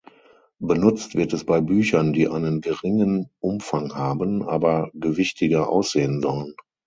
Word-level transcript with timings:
Benutzt 0.57 1.13
wird 1.13 1.31
es 1.31 1.45
bei 1.45 1.61
Büchern, 1.61 2.11
die 2.11 2.27
einen 2.27 2.59
geringen 2.61 3.29
Umfang 3.39 3.93
haben, 3.93 4.41
aber 4.41 4.89
gewichtiger 4.95 5.69
aussehen 5.69 6.21
sollen. 6.23 6.55